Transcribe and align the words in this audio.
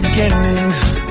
beginnings. 0.00 1.05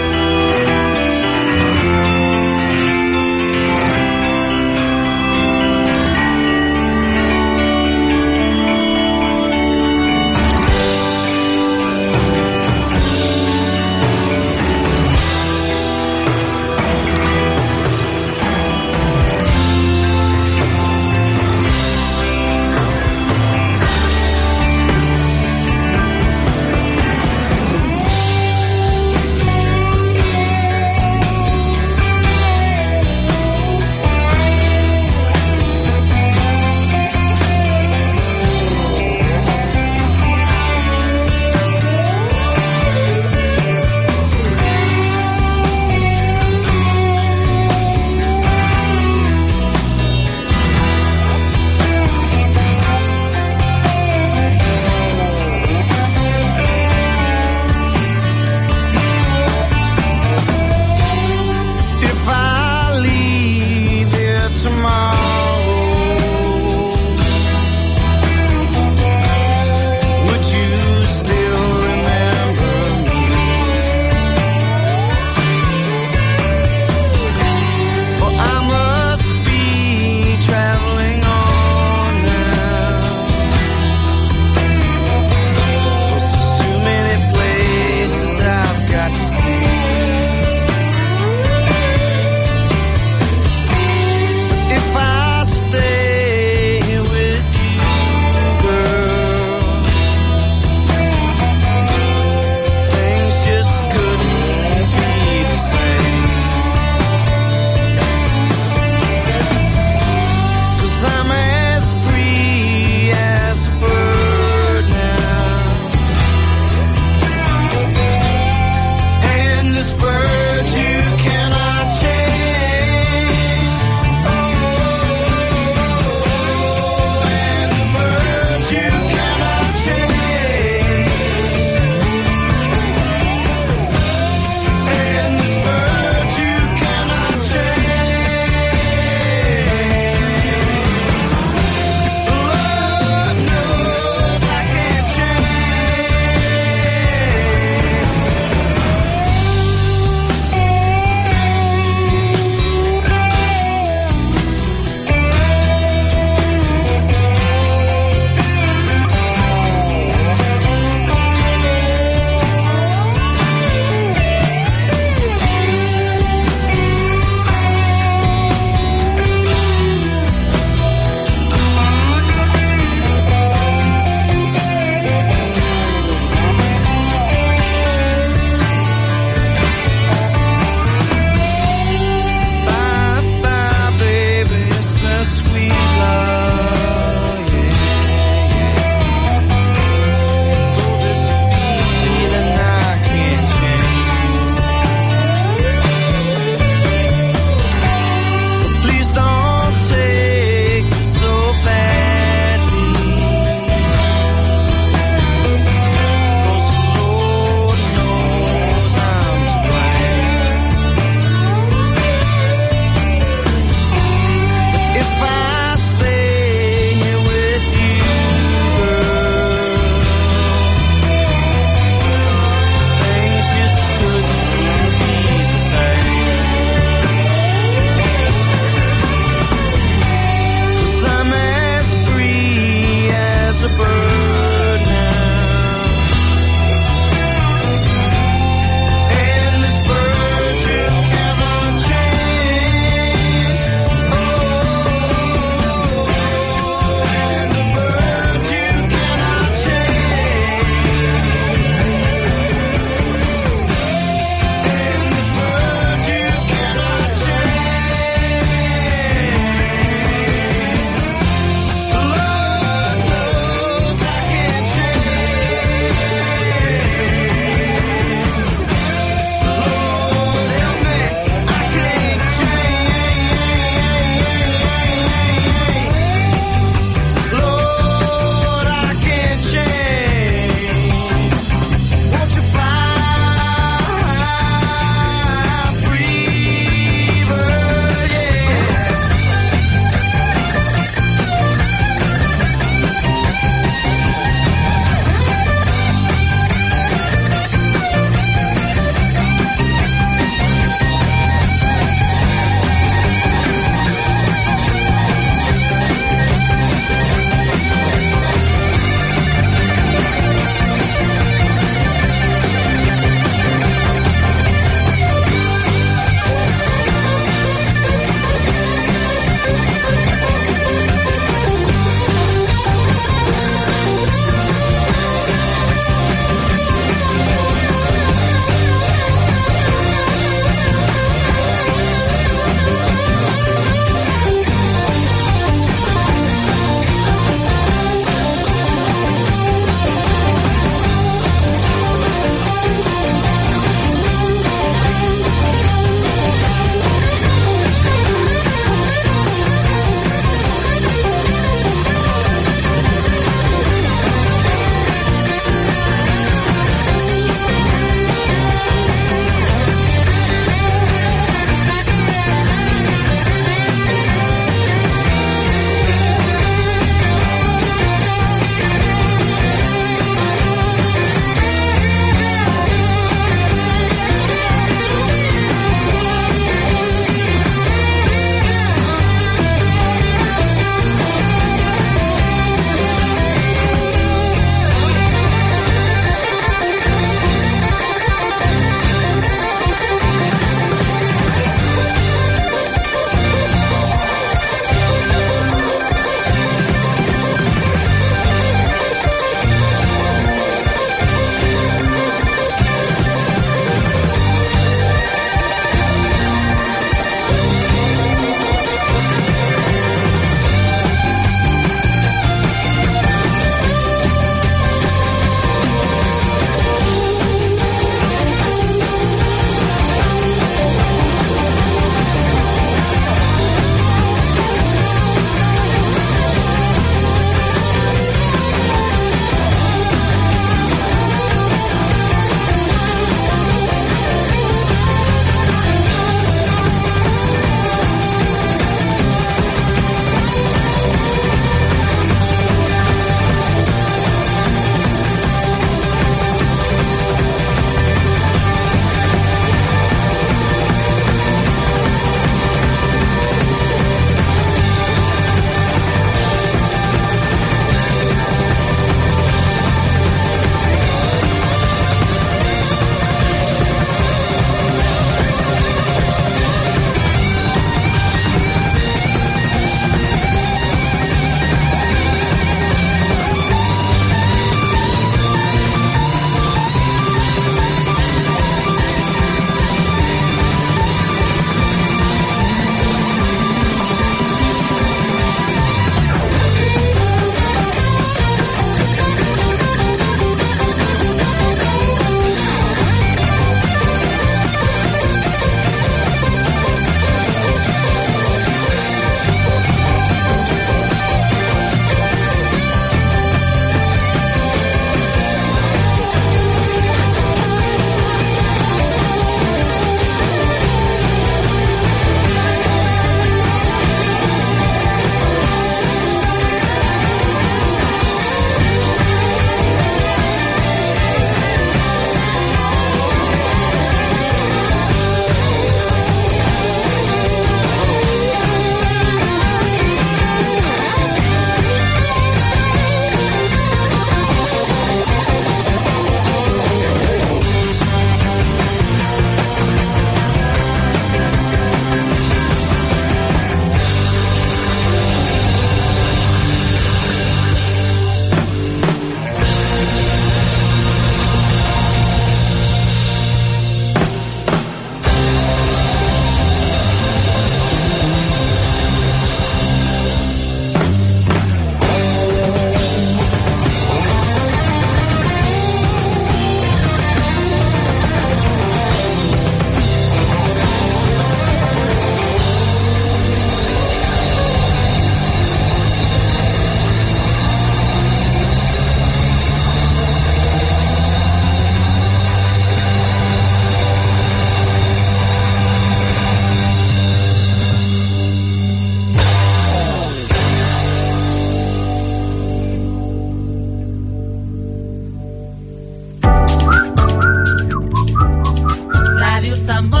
amor. 599.71 600.00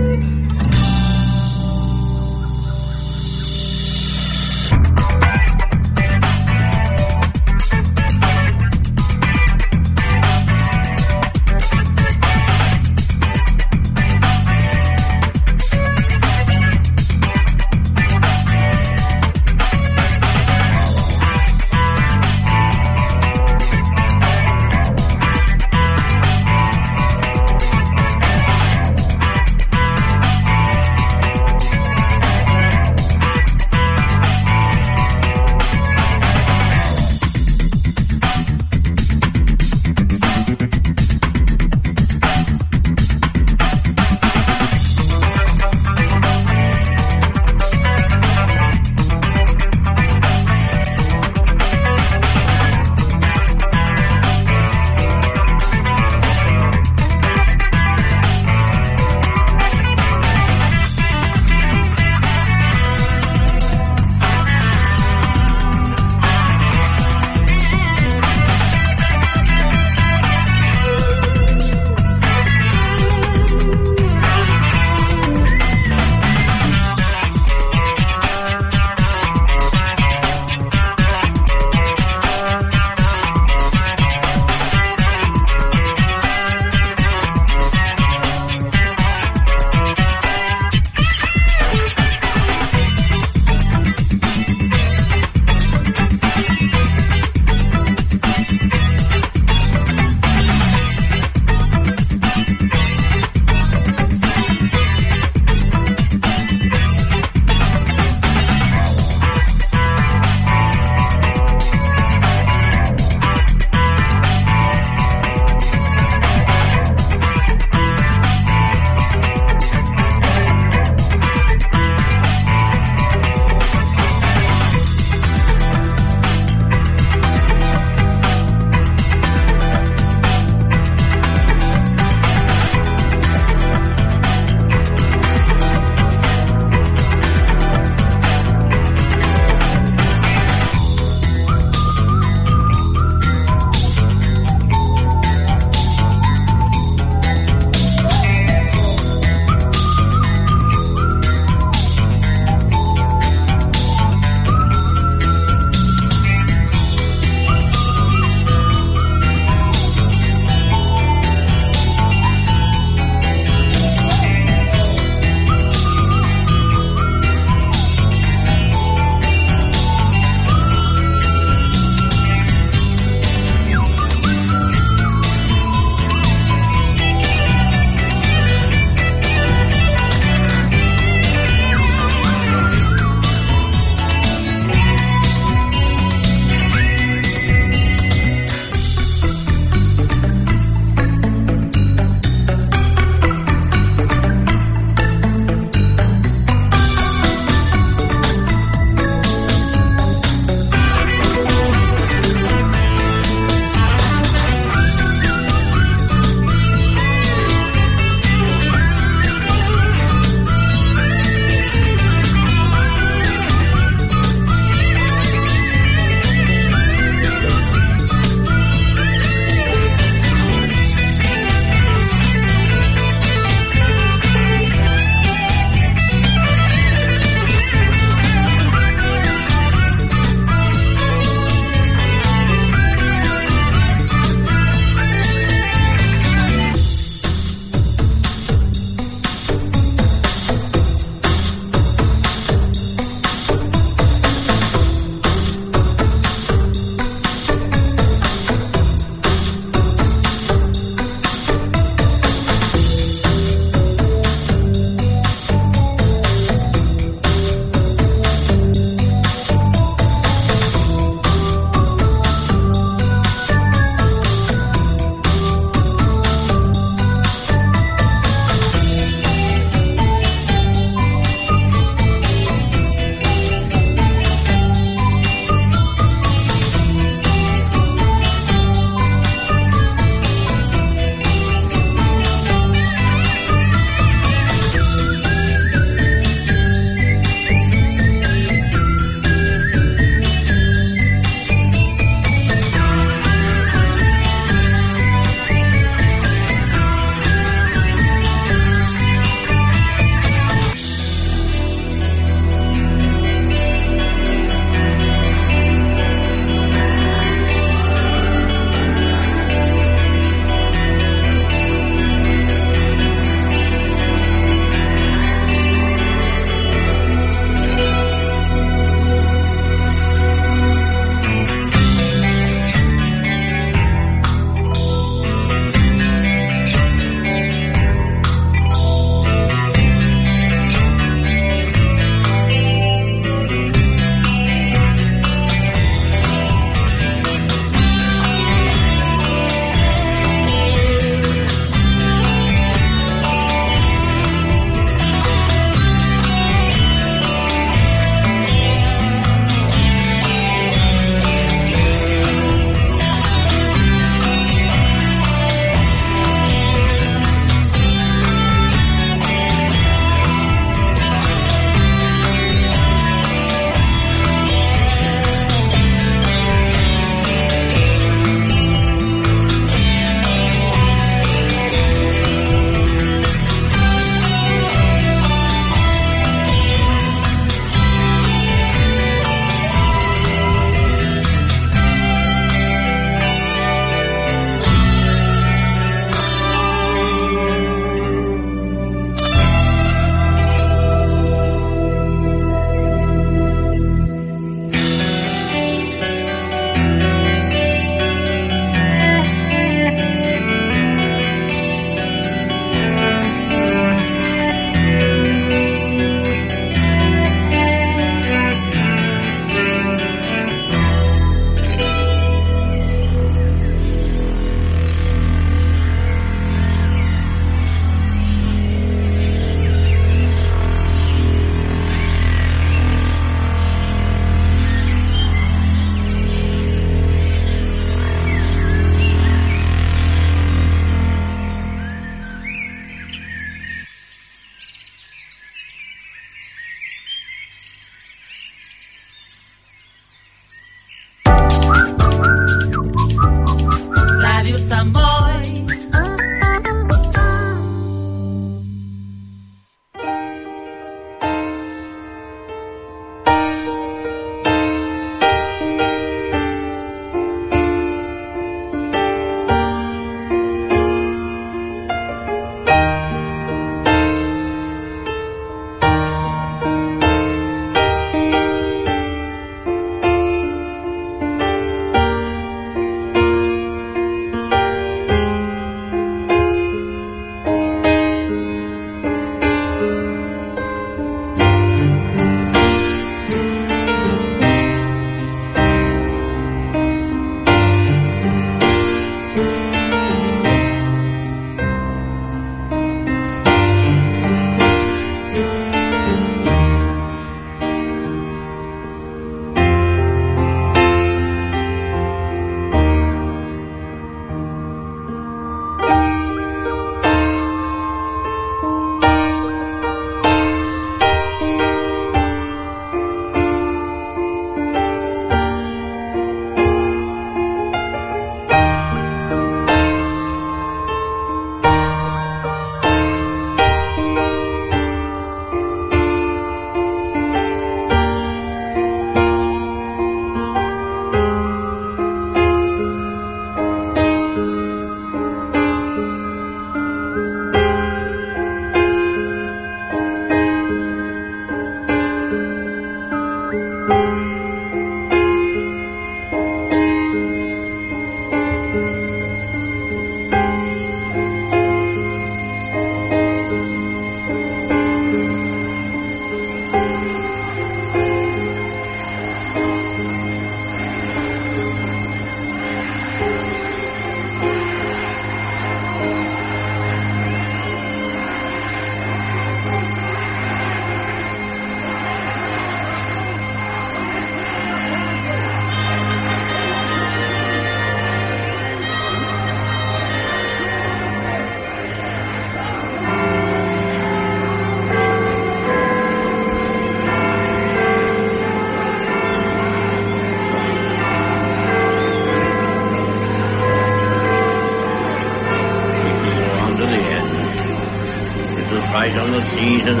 Seas 599.60 599.84
and 599.84 600.00